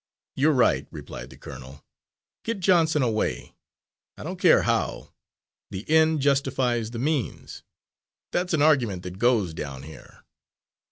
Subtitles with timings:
[0.35, 1.85] "You're right," replied the colonel.
[2.43, 3.53] "Get Johnson away,
[4.17, 5.13] I don't care how.
[5.69, 7.61] The end justifies the means
[8.31, 10.23] that's an argument that goes down here.